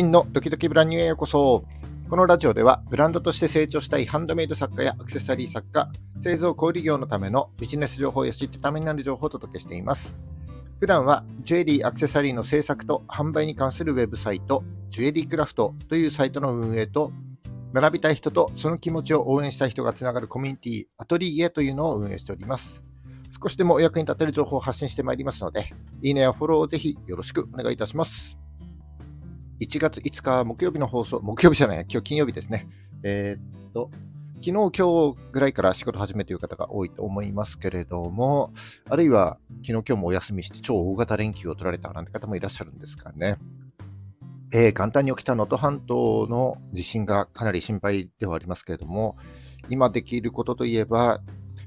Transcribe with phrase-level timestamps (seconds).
[0.00, 1.66] 真のドキドキブランニューへようこそ。
[2.08, 5.92] このラジオではブランドとして成長したいハンドメイド作家やアクセサリー作家、
[6.22, 10.16] 製造小売業のためのビジネス情報や知ってためになる情報をお届けしています。
[10.78, 17.12] 普段はジュエリー、アクセサリーの制作と販売に関するウェブサイト、ジュエリークラフトというサイトの運営と、
[17.74, 22.82] 学びたい人とその気持ちを応援したい人がつながるコミュニティ、アトリエというのを運営しております。
[23.38, 25.66] 少しでもお役に立てる情報を発信してまいりますので、
[26.00, 28.39] いいねやフォローをぜひよろしくお願いいたします。
[29.60, 32.66] 1月5日木曜日の放送、木曜日じゃない、今日金曜日ですね。
[33.02, 33.90] えー、っと、
[34.36, 38.54] 昨日、今日ぐらいから仕事始めという方が多いと思いますけれども、
[38.88, 43.36] あるいは昨日、今日もお休みして超大型連休を取られたなんて方もいらっしゃるんですかね。
[44.50, 49.18] えー、簡単に起きた能登半島の地震がかなり心配ではありますけれども、
[49.68, 51.20] 今できることといえば、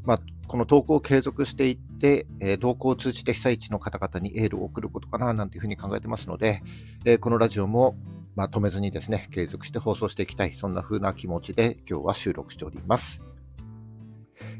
[0.04, 6.62] まあ、この投稿を継続していって、えー、投稿を通じて被災地の方々にエールを送ることかななんていうふうに考えてますので、
[7.06, 7.96] え、このラジオも、
[8.36, 13.24] まあ、止めずにですね、継続して放送していきたい、そんな風な気持ちで今日は収録しております。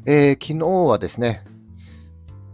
[0.06, 1.44] えー、昨日はですね、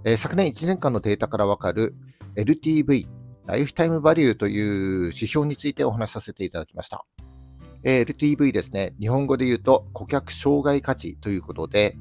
[0.05, 1.95] え昨年1年間のデータからわかる
[2.35, 3.07] LTV、
[3.47, 7.05] ライフタイムバリューという指標についてお話しさせていただきました。
[7.85, 11.97] え LTV ですね、日本語で言うと顧客障害価値ということで、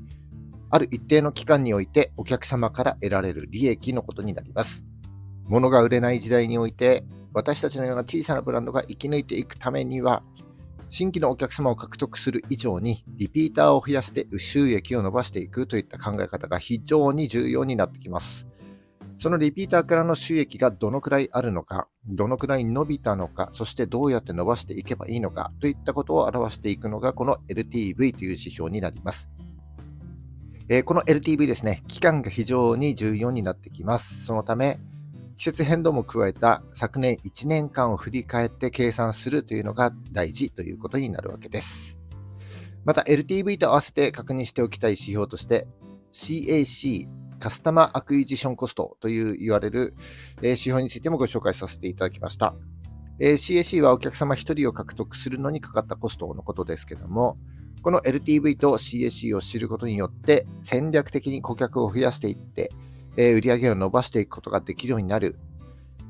[0.71, 4.85] ある一定の期間においてお客様から得られる利益のことになります。
[5.45, 7.03] 物が売れない時代において、
[7.33, 10.23] 私たちのような小さなブランドが生き抜いていくためには、
[10.91, 18.47] 新規のお客様を獲得する以上に、リピーターを増やして収益を伸ばしていくといった考え方が非常に重要になってきます。
[19.19, 29.29] そのリピーターからの収益がどのくらいあるのか、どのくらい伸びたのか、そしてどうやって伸ばしていけばいいのかといったことを表していくのがこの LTV という指標になります。
[30.71, 34.23] えー、この LTV ですね、期間が非常に重要になってきます。
[34.23, 34.79] そのため、
[35.35, 41.97] 季節変動も加えた昨年1年間を振り返って計算するというのが大事ということになるわけです。
[42.85, 45.67] また LTV と合わせて確認しておきたい指標として
[46.13, 47.07] CAC
[47.39, 49.95] カスタマーアクイジションコストという言われる
[50.41, 52.53] 指標についてもご紹介させていただきました。
[53.19, 57.37] CAC はお客様1人を獲得するのにかかったコストのことですけども、
[57.81, 62.71] この LTV と CAC を知ることによって戦略的に顧客を増やしていって、
[63.17, 65.37] えー、売上を伸ばしていくことができるようになる。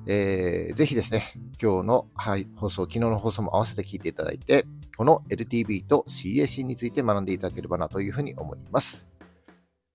[0.07, 1.24] えー、ぜひですね、
[1.62, 4.66] 今日の、はい、放送、昨日の放送も合わせて聞いていただいて、
[4.97, 9.07] この LTV と CAC について学んでいただければなというふうに思います。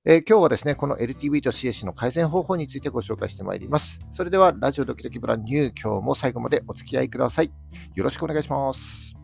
[0.06, 3.98] えー、今日はですね、この LTV と CAC の改善方法についてご紹介してまいります。
[4.12, 7.50] それでは、ラジオドキドキブランニュー、今日も最後までお付き合いください。
[7.94, 9.23] よろしくお願いします。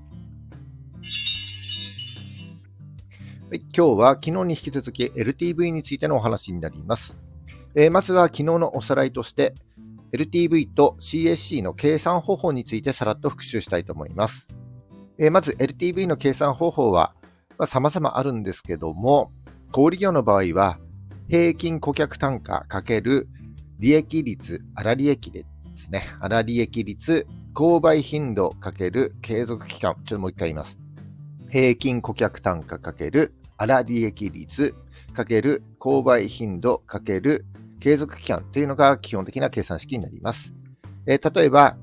[3.59, 7.17] 今日は昨日に引き続き LTV についてのお話になります。
[7.75, 9.55] えー、まずは昨日のおさらいとして
[10.13, 14.49] LTV と CSC の計算方法についてさらっと復習したいと思います。
[15.19, 17.15] えー、まず LTV の計算方法は、
[17.59, 19.33] まあ、様々あるんですけども、
[19.73, 20.79] 小売業の場合は
[21.29, 23.29] 平均顧客単価かける
[23.79, 25.45] 利益率、粗利益で
[25.75, 26.05] すね。
[26.21, 29.95] 粗利益率、購買頻度かける継続期間。
[30.05, 30.79] ちょっともう一回言います。
[31.51, 34.75] 平均顧客単価かける粗利益率
[35.13, 37.45] かける購買頻度かける
[37.79, 40.55] 継続期間というのが基本的な計算式になります。
[41.07, 41.77] えー、例えば、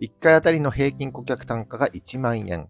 [0.00, 2.68] 1回あたりの平均顧客単価が1万円、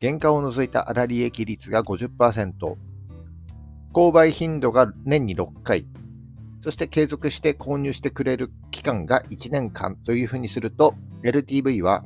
[0.00, 2.52] 原価を除いた粗利益率が50%、
[3.92, 5.86] 購買頻度が年に6回、
[6.62, 12.04] そして継続して購入してくれる期間が1年間というふうにすると、LTV は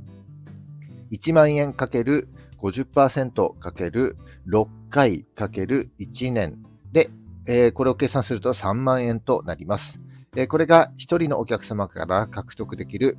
[1.12, 2.28] 1万円かける
[2.60, 4.16] 50%かける
[4.48, 7.10] 6回かける1年で、
[7.46, 10.00] えー、これを計算すると3万円となります。
[10.36, 13.18] えー、これが1人のお客様から獲得できる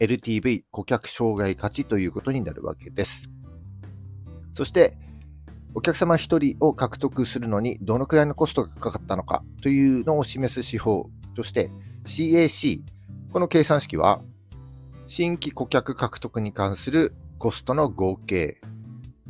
[0.00, 3.28] LTV 顧客障害価値ということになるわけです。
[4.54, 4.96] そして、
[5.74, 6.18] お客様1
[6.54, 11.70] 人を獲得するのにどのくらいのコストがかかったのかというのを示す手法として
[12.04, 12.82] CAC、
[13.32, 14.22] この計算式は
[15.08, 18.60] 新規顧客獲得に関するコストの合計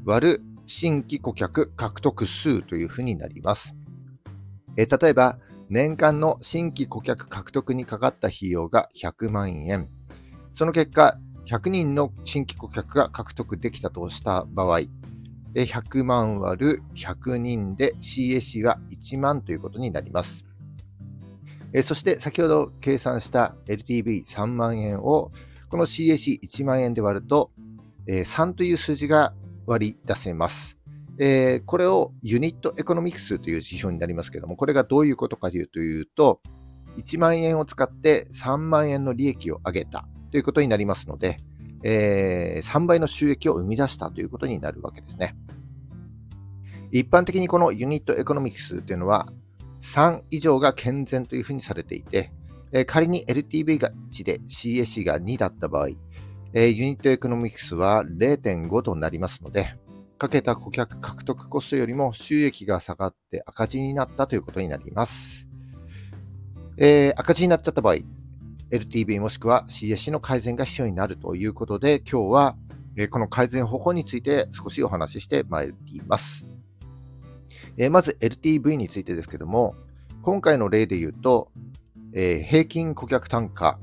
[0.05, 3.75] 割る新規顧客獲得数というふうになります。
[4.77, 9.89] え例えば、年間の新規顧客獲得にかかった費用が100万円。
[10.55, 14.81] その結果、100人の新規顧客が獲得できたとした場合、
[15.55, 20.45] 100万割る100人で CAC は1万ということになります。
[21.83, 25.33] そして先ほど計算した LTV3 万円を
[25.69, 27.51] この CAC1 万円で割ると
[28.07, 29.35] え3という数字が
[29.67, 30.79] 割り出せます。
[31.19, 36.41] えー、これをユニットエコノミクスという指標になりますけども、これがどういうことかというと、
[36.99, 41.39] 1万円を使って3万円の利益を上げたということになりますので、
[41.83, 45.37] えー、3倍の収益を生み出したということになるわけですね。
[46.91, 49.29] 一般的にこのユニットエコノミクスというのは
[49.83, 52.33] 3以上が健全というふうにされていて、
[52.73, 55.89] えー、仮に LTV が1で CAC が2だった場合、
[56.57, 59.75] えー、ユニットエコノミクスは0.5となりますので、
[60.19, 65.49] かけた顧客獲得コストよりも収益が下がって赤字になったということになります。
[66.77, 67.97] えー、赤字になっちゃった場合、
[68.71, 72.57] LTV もしくは CSC の改善が必要になるということで、今日は、
[72.97, 76.49] えー、この改善方法について少しお話ししてまいります。
[77.79, 79.75] えー、まず LTV についてですけども、
[80.23, 81.51] 今回の例で言うと、
[82.13, 83.81] えー、平均顧客単価、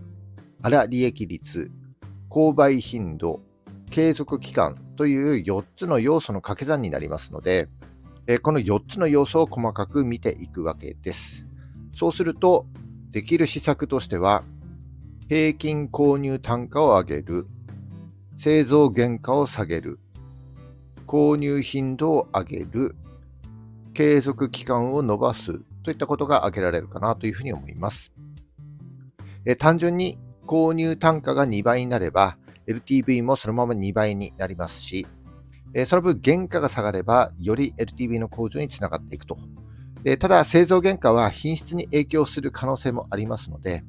[0.64, 1.70] 粗利益率、
[2.32, 3.42] 購買頻度、
[3.90, 7.68] 継続期間という4つの要素の掛け算になりますので、
[8.42, 11.46] この4つの要素を細かく見ていくわけです。
[11.94, 12.66] そうすると、
[13.12, 14.44] できる施策としては、
[15.28, 17.48] 平均購入単価を上げる、
[18.38, 20.00] 製造原価を下げる、
[21.06, 22.96] 購入頻度を上げる、
[23.94, 28.14] 継続期間を伸ばすといったことが挙げられるかなというふうに思います。
[29.44, 30.18] え単純に
[30.52, 32.36] 購入単価が2倍になれば、
[32.68, 35.08] LTV もそのまま2倍になりますし、
[35.74, 39.38] えその分原価が下がれば、より LTV の向上につながっていくと。
[40.04, 43.86] えただ、製造原価は品質に影響する可能性もありますので、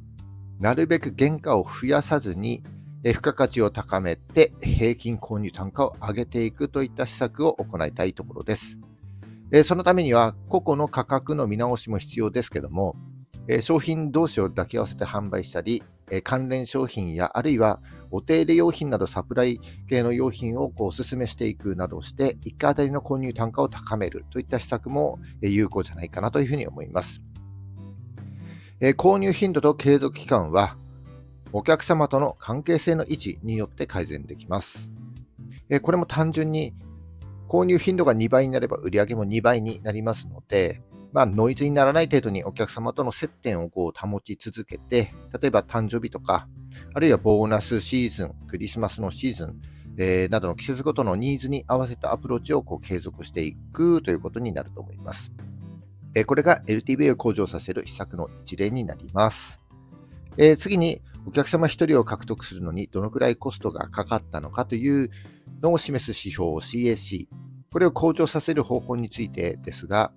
[0.60, 2.62] なるべく原価を増やさずに、
[3.02, 8.78] 付加価値を高めて平均購入単価を上げていくといった施策を行いたいところです。
[9.64, 12.94] そのためには個々の価格の見直しも必要ですけども、
[13.60, 15.82] 商品同士を抱き合わせて販売したり、
[16.12, 17.80] え関連商品やあるいは
[18.10, 27.22] お手入れ用品などサプライ系の用品をこうお勧めしていくなどして、1回あたりの購入単価を高めるといった施策も有効じゃないかなというふうに思います。
[28.80, 30.76] え購入頻度と継続期間は、
[31.54, 34.92] お客様との関係性の維持によって改善できます。
[35.70, 36.74] えこれも単純に
[37.48, 40.82] 購入頻度が2倍になれば売り上げも2倍になりますので、
[41.12, 46.48] まあ、ノイズにならない程度にお客様との接点をこう保ち続けて、例えば誕生日とか、
[46.94, 49.60] あるいはボーナスシーズン、クリスマスのシーズン、
[49.98, 55.32] えー、などの季節ごとのニーズに合わせたアプローチをこう継続していくということになると思います。
[56.14, 59.60] えー、これが LTV を向上させる施策の一例になります。
[60.38, 65.10] えー、次に、お客様1人を獲得するのにどのくらいコストがかかったのかという
[65.62, 67.28] のを示す指標 CAC、
[67.70, 70.12] これを向上させる方法についてですが、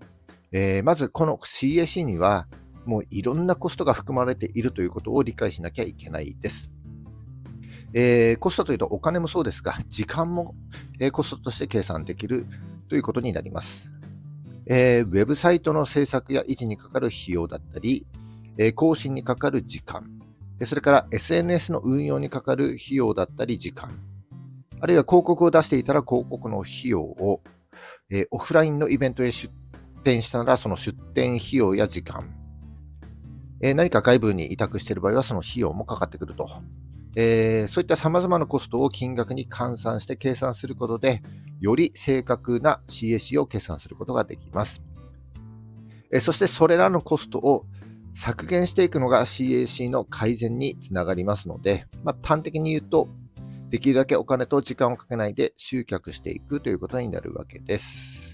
[0.58, 2.48] えー、まずこの CAC には、
[2.86, 6.72] もういろんなコストが含まれているということを理解しなきゃいけないです。
[7.94, 10.56] えー、コストというとお金もそうですが、時間も、
[11.02, 12.46] え、コストとして計算できる
[12.88, 13.90] ということになります。
[14.66, 18.08] えー、ウェブサイトの制作や維持にかかる費用だったり、
[18.58, 20.10] え更新にかかる時間、
[20.64, 23.92] それから SNS の運用にかかる費用だったり時間、
[24.80, 27.42] あるいは広告を出していたら広告の費用を、
[28.10, 29.52] えオフラインのイベントへ出
[30.06, 32.34] 店したなら、その出店費用や時間、
[33.62, 36.48] え、何か外部に委託している場合は、その費用もかかってくると。
[37.18, 41.22] えー、そういった様々なコストを金額に換算して計算することで、
[41.60, 44.82] より正確な CAC を計算することができます。
[46.12, 47.66] え、そしてそれらのコストを
[48.14, 53.10] 削減していくのが CAC の改善につながりますので、まあ、端的に言うと、
[53.70, 58.25] できるだけお金と時間をかけないで集客していくということになるわけです。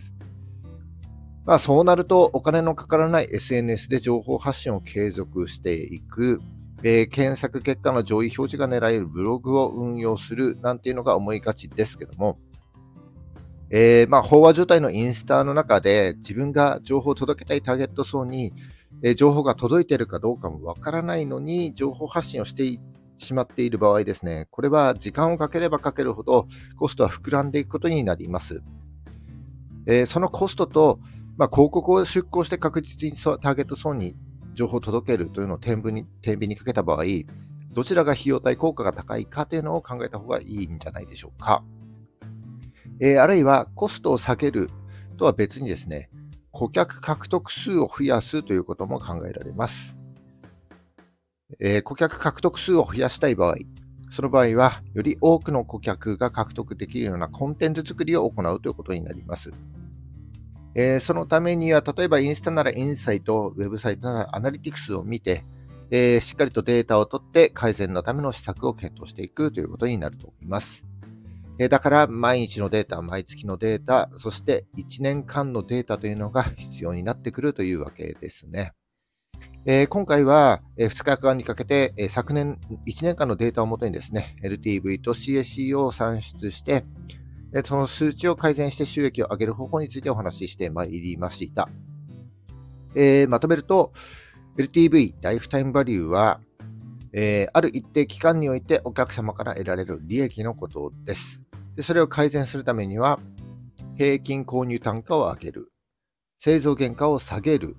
[1.45, 6.39] まあ、そうなるとお金のかからない SNS で情報発信を継続していく、
[6.83, 12.37] えー、検索結果の上位表示が狙えるブログを運用するなんていうのが思いがちですけども、
[13.71, 18.53] えー、まあ、飽和状態のインスタの中で自分が情報を届けたいターゲット層に、
[19.01, 22.79] えー、情報が届いているかどうかもわからないのに情報発信をして
[23.17, 28.61] しまっている場合ですね、これは時間をかければかけるほどコストは膨らんでいくことになります。
[29.87, 30.99] え、そのコストと
[31.37, 34.15] まあ、広告を出稿して確実にターゲット層に
[34.53, 37.03] 情報を届けるというのを天秤に天秤にかけた場合、
[37.71, 41.63] どちらが費用対効果が高いかというのを考えた方がいいんじゃないでしょうか。
[42.99, 44.69] えー、あるいはコストを下げる
[45.17, 46.09] とは別にですね、
[46.51, 49.95] 顧客獲得数を増やすということも考えられます。
[51.59, 53.55] えー、顧客獲得数を増やしたい場合、
[54.09, 59.53] その場合は、より多くの顧客が獲得できるようなコンテンツ作りを行うということになります。
[60.73, 65.43] えー、そのためには、例えばインスタならインサイト、ウェブサイトならアナリティクスを見て、
[65.91, 70.85] えー、しっかりとデータを取って改善のための施策を検討していくということになると思います。
[71.59, 78.73] えー、だから、毎日のデータ、毎月のデータ、そして1年間のデータというのが必要になってくるというわけですね。
[79.65, 86.85] えー、今回は、えー、2日間にかけて、えー、昨年1年間のデータをもとにですね、LTV と CAC を算出して、
[87.53, 91.69] えー、その数値を改善して収益を上げる方法についてお話ししてまいりました。
[92.95, 93.93] えー、まとめると、
[94.57, 96.41] LTV、ライフタイムバリューは、
[97.13, 101.41] えー、ある一定期間においてお客様から得られる利益のことです。
[101.75, 103.19] でそれを改善するためには、
[103.97, 105.71] 平均購入単価を上げる、
[106.39, 107.75] 製造原価を下げる、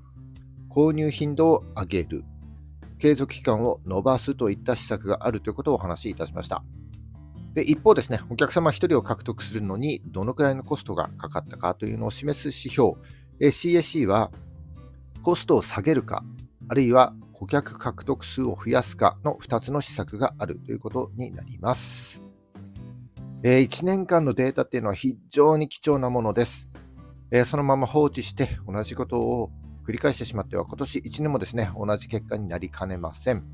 [0.71, 2.25] 購入頻度を上げる、
[2.99, 6.63] 継続期間を伸ばすといった施策があるということをお話しいたしました。
[7.55, 12.95] で一方ですね、お客様1人を獲得するのにどのくらいのコストがかかったかというのを示す指標、
[13.41, 14.31] CAC は
[15.23, 16.25] コストを下げるか、
[16.69, 22.23] あるいは顧客獲得数を増やすかの2つの施策があるということになります。
[23.43, 26.71] え1年間のデータっていうのは非常に貴重なものです。
[27.33, 29.51] えそのまま放置して同じことを
[29.87, 33.45] 繰り返してしまっては今年1年もですね、同じ結果になりかねません。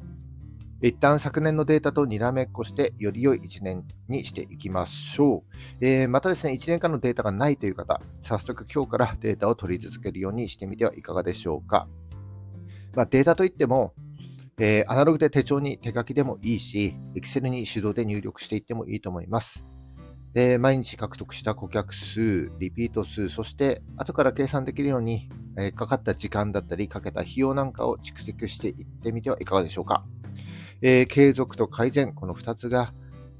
[0.80, 5.42] 一旦昨年のデータとにらめっこして、より良い1年にしていきましょ
[5.80, 5.84] う。
[5.84, 11.88] えー、またですね、1年間のデータがないという方、早速今日からデータを取り続けるようにしてみてはいかがでしょうか。
[12.94, 13.92] まあ、データといっても、
[14.60, 19.64] えー、アナログで手帳に手書きでもいいし、Excel に手動で入力していってもいいと思います。
[20.60, 30.04] 毎日獲得した顧客数、リピート数、そして後から計算できるように、えー、かかった時間だったり、かけた費用なんかを蓄積していってみてはいかがでしょうか。
[30.82, 32.92] えー、継続と改善、この2つが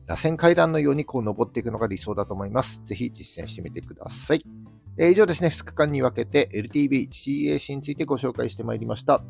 [0.07, 2.83] 螺旋階段のようにこう登っていくのが理想だと思います。
[2.83, 4.43] ぜひ実践してみてください。
[4.97, 9.23] えー、以上ですね、2日間に分けて LTV、CAC についてご紹介してまいりました。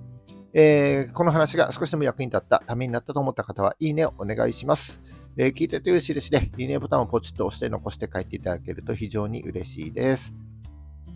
[0.55, 5.03] えー、この話が少しでも役に立った、ためになったと思った方は、いいねをお願いします。
[5.37, 10.35] えー、聞いてという印で、いいねボタンをポチッと押して残して帰っていただけると非常に嬉しいです。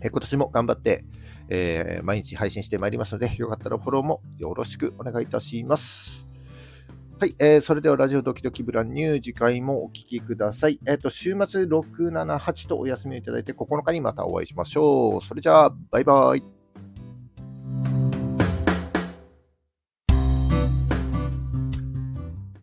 [0.01, 1.05] えー、今年も頑張って、
[1.47, 6.12] えー、毎日配信してまいりますので、よかったらフォローもよろしくお願いいたします。
[7.19, 10.79] はい、えー、それではラジオドキドキブランニュー、次回もお聴きください。
[10.85, 15.21] えっ、ー、と、週末6、7、8とお休みをいただいて、9日にまたお会いしましょう。
[15.21, 16.62] それじゃあ、バイバイ。